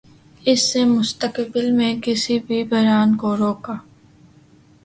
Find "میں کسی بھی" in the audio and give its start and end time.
1.71-2.63